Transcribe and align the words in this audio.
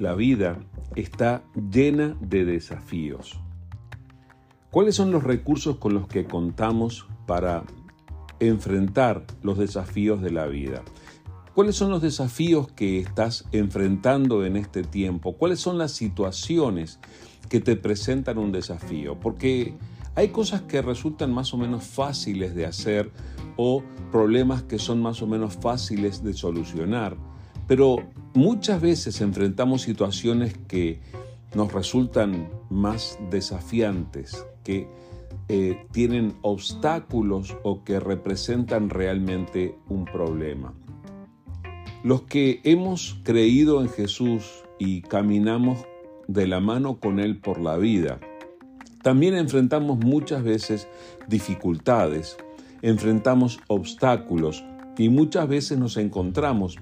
la 0.00 0.14
vida 0.14 0.58
está 0.96 1.44
llena 1.70 2.16
de 2.20 2.44
desafíos. 2.44 3.38
¿Cuáles 4.70 4.94
son 4.94 5.12
los 5.12 5.22
recursos 5.22 5.76
con 5.76 5.94
los 5.94 6.08
que 6.08 6.24
contamos 6.24 7.06
para 7.26 7.64
enfrentar 8.40 9.24
los 9.42 9.58
desafíos 9.58 10.22
de 10.22 10.30
la 10.30 10.46
vida? 10.46 10.82
¿Cuáles 11.54 11.76
son 11.76 11.90
los 11.90 12.00
desafíos 12.00 12.72
que 12.72 12.98
estás 13.00 13.44
enfrentando 13.52 14.44
en 14.46 14.56
este 14.56 14.84
tiempo? 14.84 15.34
¿Cuáles 15.34 15.60
son 15.60 15.76
las 15.76 15.92
situaciones 15.92 16.98
que 17.50 17.60
te 17.60 17.76
presentan 17.76 18.38
un 18.38 18.52
desafío? 18.52 19.20
Porque 19.20 19.74
hay 20.14 20.28
cosas 20.28 20.62
que 20.62 20.80
resultan 20.80 21.32
más 21.32 21.52
o 21.52 21.58
menos 21.58 21.84
fáciles 21.84 22.54
de 22.54 22.64
hacer 22.64 23.10
o 23.56 23.82
problemas 24.10 24.62
que 24.62 24.78
son 24.78 25.02
más 25.02 25.20
o 25.20 25.26
menos 25.26 25.56
fáciles 25.56 26.24
de 26.24 26.32
solucionar, 26.32 27.16
pero 27.66 27.98
muchas 28.34 28.80
veces 28.80 29.20
enfrentamos 29.20 29.82
situaciones 29.82 30.54
que 30.68 31.00
nos 31.54 31.72
resultan 31.72 32.48
más 32.68 33.18
desafiantes, 33.30 34.44
que 34.64 34.88
eh, 35.48 35.84
tienen 35.90 36.34
obstáculos 36.42 37.56
o 37.64 37.82
que 37.82 37.98
representan 37.98 38.88
realmente 38.88 39.74
un 39.88 40.04
problema. 40.04 40.72
Los 42.04 42.22
que 42.22 42.60
hemos 42.64 43.20
creído 43.24 43.82
en 43.82 43.88
Jesús 43.88 44.64
y 44.78 45.02
caminamos 45.02 45.78
de 46.28 46.46
la 46.46 46.60
mano 46.60 47.00
con 47.00 47.18
Él 47.18 47.38
por 47.38 47.60
la 47.60 47.76
vida, 47.76 48.20
también 49.02 49.34
enfrentamos 49.34 49.98
muchas 49.98 50.44
veces 50.44 50.86
dificultades, 51.26 52.36
enfrentamos 52.80 53.58
obstáculos 53.66 54.64
y 54.96 55.08
muchas 55.08 55.48
veces 55.48 55.78
nos 55.78 55.96
encontramos 55.96 56.78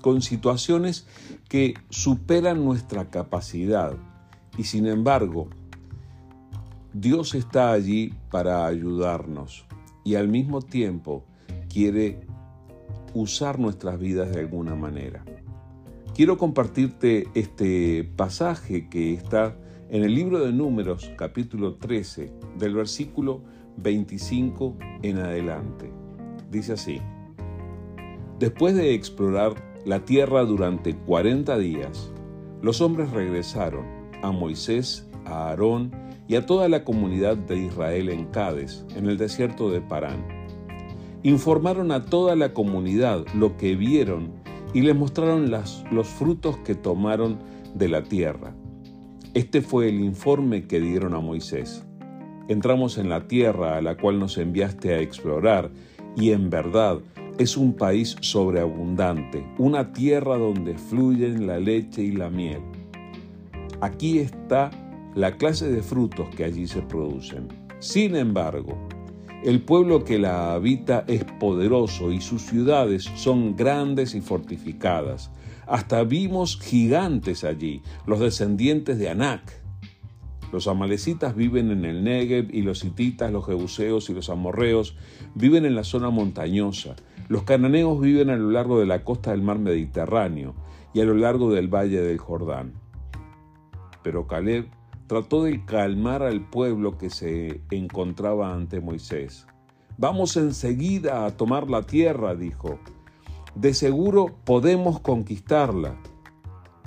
con 0.00 0.22
situaciones 0.22 1.06
que 1.48 1.74
superan 1.90 2.64
nuestra 2.64 3.10
capacidad. 3.10 3.94
Y 4.58 4.64
sin 4.64 4.86
embargo, 4.86 5.48
Dios 6.92 7.34
está 7.34 7.70
allí 7.70 8.14
para 8.30 8.66
ayudarnos 8.66 9.64
y 10.04 10.16
al 10.16 10.28
mismo 10.28 10.60
tiempo 10.60 11.24
quiere 11.68 12.20
usar 13.14 13.58
nuestras 13.58 13.98
vidas 13.98 14.32
de 14.32 14.40
alguna 14.40 14.74
manera. 14.74 15.24
Quiero 16.14 16.36
compartirte 16.36 17.28
este 17.34 18.04
pasaje 18.16 18.88
que 18.88 19.14
está 19.14 19.56
en 19.88 20.02
el 20.02 20.14
libro 20.14 20.40
de 20.40 20.52
Números, 20.52 21.10
capítulo 21.16 21.76
13, 21.76 22.32
del 22.58 22.74
versículo 22.74 23.42
25 23.76 24.76
en 25.02 25.18
adelante. 25.18 25.90
Dice 26.50 26.72
así, 26.72 27.00
después 28.38 28.74
de 28.74 28.94
explorar 28.94 29.69
la 29.84 30.04
tierra 30.04 30.44
durante 30.44 30.94
40 30.94 31.58
días, 31.58 32.12
los 32.62 32.80
hombres 32.80 33.10
regresaron 33.10 33.86
a 34.22 34.30
Moisés, 34.30 35.08
a 35.24 35.48
Aarón 35.48 35.92
y 36.28 36.36
a 36.36 36.46
toda 36.46 36.68
la 36.68 36.84
comunidad 36.84 37.36
de 37.36 37.58
Israel 37.58 38.08
en 38.08 38.26
Cádiz, 38.26 38.84
en 38.94 39.06
el 39.06 39.16
desierto 39.16 39.70
de 39.70 39.80
Parán 39.80 40.40
informaron 41.22 41.92
a 41.92 42.06
toda 42.06 42.34
la 42.34 42.54
comunidad 42.54 43.26
lo 43.34 43.56
que 43.56 43.76
vieron 43.76 44.32
y 44.72 44.82
les 44.82 44.96
mostraron 44.96 45.50
los 45.50 46.08
frutos 46.08 46.56
que 46.58 46.74
tomaron 46.74 47.38
de 47.74 47.88
la 47.88 48.02
tierra. 48.02 48.54
Este 49.34 49.60
fue 49.60 49.88
el 49.88 50.00
informe 50.00 50.66
que 50.66 50.80
dieron 50.80 51.14
a 51.14 51.20
Moisés. 51.20 51.84
Entramos 52.48 52.98
en 52.98 53.08
la 53.08 53.28
tierra 53.28 53.76
a 53.76 53.82
la 53.82 53.96
cual 53.96 54.18
nos 54.18 54.38
enviaste 54.38 54.94
a 54.94 55.00
explorar 55.00 55.70
y 56.16 56.32
en 56.32 56.50
verdad 56.50 56.98
es 57.38 57.56
un 57.56 57.74
país 57.74 58.16
sobreabundante, 58.20 59.46
una 59.58 59.92
tierra 59.92 60.36
donde 60.36 60.76
fluyen 60.76 61.46
la 61.46 61.58
leche 61.58 62.02
y 62.02 62.12
la 62.12 62.30
miel. 62.30 62.60
Aquí 63.80 64.18
está 64.18 64.70
la 65.14 65.36
clase 65.36 65.70
de 65.70 65.82
frutos 65.82 66.28
que 66.36 66.44
allí 66.44 66.66
se 66.66 66.82
producen. 66.82 67.48
Sin 67.78 68.14
embargo, 68.14 68.76
el 69.42 69.62
pueblo 69.62 70.04
que 70.04 70.18
la 70.18 70.52
habita 70.52 71.04
es 71.06 71.24
poderoso 71.24 72.12
y 72.12 72.20
sus 72.20 72.42
ciudades 72.42 73.10
son 73.14 73.56
grandes 73.56 74.14
y 74.14 74.20
fortificadas. 74.20 75.30
Hasta 75.66 76.04
vimos 76.04 76.58
gigantes 76.60 77.44
allí, 77.44 77.80
los 78.06 78.20
descendientes 78.20 78.98
de 78.98 79.08
Anac. 79.08 79.60
Los 80.52 80.68
amalecitas 80.68 81.34
viven 81.36 81.70
en 81.70 81.84
el 81.84 82.04
Negev 82.04 82.54
y 82.54 82.62
los 82.62 82.84
hititas, 82.84 83.32
los 83.32 83.46
jebuseos 83.46 84.10
y 84.10 84.14
los 84.14 84.28
amorreos 84.28 84.96
viven 85.34 85.64
en 85.64 85.74
la 85.74 85.84
zona 85.84 86.10
montañosa. 86.10 86.96
Los 87.30 87.44
cananeos 87.44 88.00
viven 88.00 88.28
a 88.28 88.36
lo 88.36 88.50
largo 88.50 88.80
de 88.80 88.86
la 88.86 89.04
costa 89.04 89.30
del 89.30 89.40
mar 89.40 89.60
Mediterráneo 89.60 90.56
y 90.92 91.00
a 91.00 91.04
lo 91.04 91.14
largo 91.14 91.52
del 91.52 91.68
valle 91.72 92.02
del 92.02 92.18
Jordán. 92.18 92.72
Pero 94.02 94.26
Caleb 94.26 94.66
trató 95.06 95.44
de 95.44 95.64
calmar 95.64 96.24
al 96.24 96.50
pueblo 96.50 96.98
que 96.98 97.08
se 97.08 97.60
encontraba 97.70 98.52
ante 98.52 98.80
Moisés. 98.80 99.46
Vamos 99.96 100.36
enseguida 100.36 101.24
a 101.24 101.36
tomar 101.36 101.70
la 101.70 101.82
tierra, 101.82 102.34
dijo. 102.34 102.80
De 103.54 103.74
seguro 103.74 104.34
podemos 104.42 104.98
conquistarla. 104.98 105.94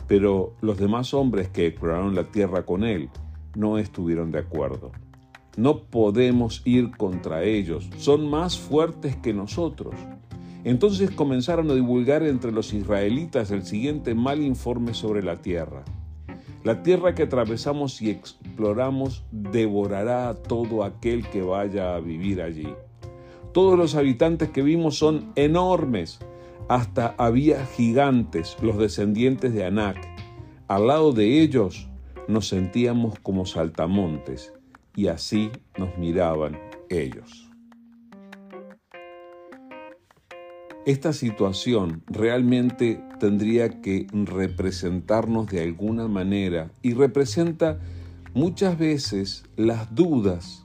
Pero 0.10 0.56
los 0.60 0.78
demás 0.78 1.14
hombres 1.14 1.48
que 1.48 1.68
exploraron 1.68 2.16
la 2.16 2.32
tierra 2.32 2.66
con 2.66 2.84
él 2.84 3.10
no 3.56 3.78
estuvieron 3.78 4.32
de 4.32 4.40
acuerdo. 4.40 4.92
No 5.56 5.84
podemos 5.84 6.64
ir 6.66 6.92
contra 6.98 7.44
ellos, 7.44 7.90
son 7.96 8.30
más 8.30 8.60
fuertes 8.60 9.16
que 9.16 9.34
nosotros. 9.34 9.96
Entonces 10.64 11.12
comenzaron 11.12 11.70
a 11.70 11.76
divulgar 11.76 12.24
entre 12.24 12.52
los 12.52 12.74
israelitas 12.74 13.52
el 13.52 13.66
siguiente 13.66 14.16
mal 14.16 14.42
informe 14.42 14.94
sobre 14.94 15.22
la 15.22 15.42
tierra. 15.42 15.84
La 16.64 16.82
tierra 16.82 17.14
que 17.14 17.24
atravesamos 17.24 18.02
y 18.02 18.10
exploramos 18.10 19.26
devorará 19.32 20.30
a 20.30 20.36
todo 20.36 20.86
aquel 20.86 21.28
que 21.28 21.42
vaya 21.42 21.96
a 21.96 22.00
vivir 22.00 22.42
allí. 22.42 22.74
Todos 23.52 23.78
los 23.78 23.96
habitantes 23.96 24.50
que 24.50 24.62
vimos 24.62 24.98
son 24.98 25.34
enormes. 25.36 26.20
Hasta 26.70 27.14
había 27.18 27.66
gigantes, 27.66 28.56
los 28.62 28.78
descendientes 28.78 29.54
de 29.54 29.66
Anac. 29.66 29.98
Al 30.70 30.88
lado 30.88 31.12
de 31.12 31.42
ellos 31.42 31.90
nos 32.30 32.48
sentíamos 32.48 33.20
como 33.20 33.46
saltamontes 33.46 34.54
y 34.96 35.08
así 35.08 35.52
nos 35.78 35.98
miraban 35.98 36.58
ellos. 36.90 37.53
Esta 40.86 41.14
situación 41.14 42.04
realmente 42.08 43.02
tendría 43.18 43.82
que 43.82 44.06
representarnos 44.12 45.48
de 45.48 45.64
alguna 45.64 46.10
manera 46.10 46.72
y 46.82 46.94
representa 46.94 47.80
muchas 48.34 48.78
veces 48.78 49.46
las 49.56 49.96
dudas 49.96 50.62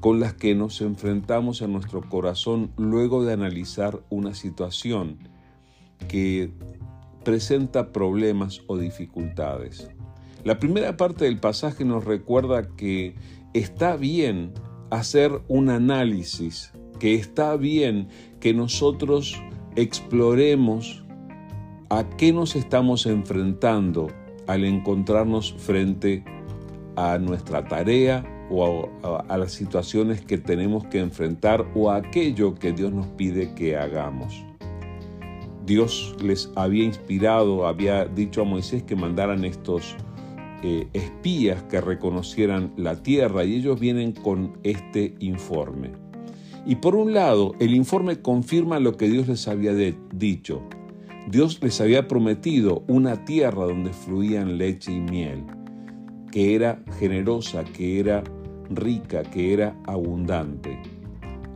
con 0.00 0.20
las 0.20 0.34
que 0.34 0.54
nos 0.54 0.82
enfrentamos 0.82 1.62
en 1.62 1.72
nuestro 1.72 2.02
corazón 2.02 2.72
luego 2.76 3.24
de 3.24 3.32
analizar 3.32 4.02
una 4.10 4.34
situación 4.34 5.16
que 6.08 6.52
presenta 7.24 7.90
problemas 7.90 8.60
o 8.66 8.76
dificultades. 8.76 9.88
La 10.44 10.58
primera 10.58 10.98
parte 10.98 11.24
del 11.24 11.40
pasaje 11.40 11.86
nos 11.86 12.04
recuerda 12.04 12.68
que 12.76 13.14
está 13.54 13.96
bien 13.96 14.52
hacer 14.94 15.40
un 15.48 15.70
análisis, 15.70 16.72
que 16.98 17.14
está 17.14 17.56
bien 17.56 18.08
que 18.40 18.54
nosotros 18.54 19.40
exploremos 19.76 21.04
a 21.90 22.04
qué 22.16 22.32
nos 22.32 22.56
estamos 22.56 23.06
enfrentando 23.06 24.08
al 24.46 24.64
encontrarnos 24.64 25.52
frente 25.54 26.24
a 26.96 27.18
nuestra 27.18 27.66
tarea 27.66 28.24
o 28.50 28.88
a, 29.28 29.38
las 29.38 29.52
situaciones 29.52 30.20
que 30.20 30.38
tenemos 30.38 30.84
que 30.86 31.00
enfrentar 31.00 31.66
o 31.74 31.90
a 31.90 31.96
aquello 31.96 32.54
que 32.54 32.72
Dios 32.72 32.92
nos 32.92 33.06
pide 33.08 33.54
que 33.54 33.76
hagamos. 33.76 34.44
Dios 35.64 36.14
les 36.22 36.50
había 36.56 36.84
inspirado, 36.84 37.66
había 37.66 38.04
dicho 38.04 38.42
a 38.42 38.44
Moisés 38.44 38.82
que 38.82 38.94
mandaran 38.94 39.44
estos 39.44 39.96
eh, 40.66 40.88
espías 40.94 41.62
que 41.64 41.78
reconocieran 41.82 42.72
la 42.78 43.02
tierra 43.02 43.44
y 43.44 43.56
ellos 43.56 43.78
vienen 43.78 44.12
con 44.12 44.56
este 44.62 45.14
informe. 45.18 45.90
Y 46.64 46.76
por 46.76 46.96
un 46.96 47.12
lado, 47.12 47.54
el 47.60 47.74
informe 47.74 48.22
confirma 48.22 48.80
lo 48.80 48.96
que 48.96 49.10
Dios 49.10 49.28
les 49.28 49.46
había 49.46 49.74
dicho. 50.14 50.62
Dios 51.28 51.62
les 51.62 51.82
había 51.82 52.08
prometido 52.08 52.82
una 52.88 53.26
tierra 53.26 53.66
donde 53.66 53.92
fluían 53.92 54.56
leche 54.56 54.90
y 54.90 55.00
miel, 55.00 55.44
que 56.32 56.54
era 56.54 56.82
generosa, 56.98 57.62
que 57.64 58.00
era 58.00 58.24
rica, 58.70 59.22
que 59.22 59.52
era 59.52 59.76
abundante. 59.84 60.80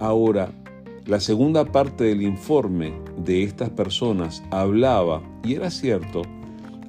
Ahora, 0.01 0.53
la 1.07 1.19
segunda 1.19 1.65
parte 1.65 2.05
del 2.05 2.21
informe 2.21 2.93
de 3.17 3.43
estas 3.43 3.71
personas 3.71 4.43
hablaba, 4.51 5.23
y 5.43 5.55
era 5.55 5.71
cierto, 5.71 6.21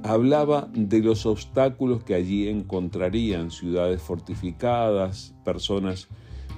hablaba 0.04 0.70
de 0.74 1.02
los 1.02 1.26
obstáculos 1.26 2.04
que 2.04 2.16
allí 2.16 2.48
encontrarían, 2.48 3.52
ciudades 3.52 4.02
fortificadas, 4.02 5.36
personas 5.44 6.08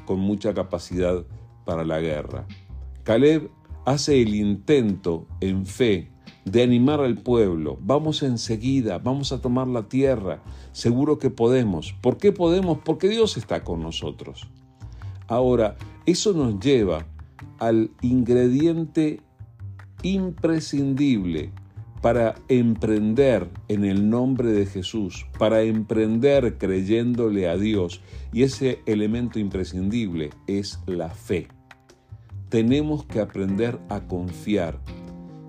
con 0.06 0.20
mucha 0.20 0.54
capacidad 0.54 1.26
para 1.66 1.84
la 1.84 2.00
guerra. 2.00 2.46
Caleb 3.04 3.50
hace 3.86 4.22
el 4.22 4.36
intento 4.36 5.28
en 5.40 5.66
fe 5.66 6.12
de 6.46 6.64
animar 6.64 7.02
al 7.02 7.18
pueblo. 7.18 7.78
Vamos 7.82 8.24
enseguida, 8.24 8.98
vamos 9.00 9.32
a 9.32 9.42
tomar 9.42 9.68
la 9.68 9.88
tierra. 9.88 10.42
Seguro 10.72 11.20
que 11.20 11.30
podemos. 11.30 11.94
¿Por 12.02 12.18
qué 12.18 12.32
podemos? 12.32 12.80
Porque 12.84 13.10
Dios 13.10 13.38
está 13.38 13.64
con 13.64 13.82
nosotros. 13.82 14.48
Ahora, 15.28 15.78
eso 16.06 16.34
nos 16.34 16.60
lleva 16.60 17.06
al 17.60 17.92
ingrediente 18.02 19.22
imprescindible 20.04 21.52
para 22.02 22.36
emprender 22.48 23.48
en 23.68 23.86
el 23.86 24.10
nombre 24.10 24.52
de 24.52 24.66
Jesús, 24.66 25.28
para 25.38 25.62
emprender 25.62 26.58
creyéndole 26.58 27.48
a 27.48 27.58
Dios. 27.58 28.02
Y 28.34 28.44
ese 28.44 28.80
elemento 28.86 29.40
imprescindible 29.40 30.32
es 30.48 30.80
la 30.88 31.10
fe. 31.10 31.48
Tenemos 32.50 33.06
que 33.06 33.20
aprender 33.20 33.80
a 33.88 34.02
confiar, 34.08 34.80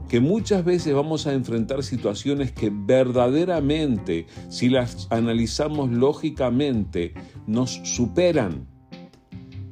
que 0.09 0.21
muchas 0.21 0.65
veces 0.65 0.95
vamos 0.95 1.27
a 1.27 1.33
enfrentar 1.33 1.83
situaciones 1.83 2.53
que 2.53 2.71
verdaderamente, 2.71 4.27
si 4.51 4.69
las 4.69 5.09
analizamos 5.11 5.91
lógicamente, 5.91 7.15
nos 7.47 7.81
superan. 7.83 8.67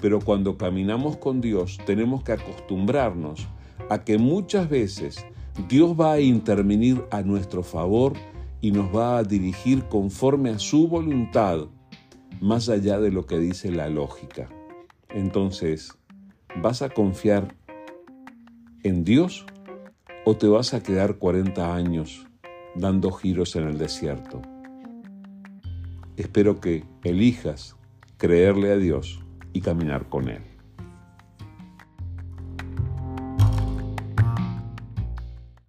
Pero 0.01 0.19
cuando 0.19 0.57
caminamos 0.57 1.19
con 1.19 1.43
Dios 1.43 1.79
tenemos 1.85 2.25
que 2.25 2.33
acostumbrarnos 2.33 3.47
a 3.91 4.03
que 4.03 4.17
muchas 4.17 4.71
veces 4.71 5.27
Dios 5.69 5.99
va 5.99 6.13
a 6.13 6.21
intervenir 6.21 7.05
a 7.11 7.23
nuestro 7.23 7.63
favor 7.63 8.15
y 8.61 8.73
nos 8.73 8.95
va 8.95 9.19
a 9.19 9.25
dirigir 9.25 9.85
conforme 9.85 10.51
a 10.51 10.59
su 10.59 10.89
voluntad, 10.89 11.67
más 12.41 12.69
allá 12.69 13.01
de 13.01 13.11
lo 13.11 13.27
que 13.27 13.39
dice 13.39 13.71
la 13.71 13.89
lógica. 13.89 14.49
Entonces, 15.09 15.93
¿vas 16.63 16.83
a 16.83 16.91
confiar 16.91 17.57
en 18.83 19.05
Dios 19.05 19.45
o 20.25 20.37
te 20.37 20.47
vas 20.47 20.73
a 20.75 20.83
quedar 20.83 21.17
40 21.17 21.75
años 21.75 22.27
dando 22.75 23.11
giros 23.11 23.57
en 23.57 23.65
el 23.65 23.79
desierto? 23.79 24.41
Espero 26.17 26.61
que 26.61 26.85
elijas 27.03 27.77
creerle 28.19 28.73
a 28.73 28.77
Dios 28.77 29.21
y 29.53 29.63
caminar 29.63 30.09
con 30.09 30.29
Él. 30.29 30.50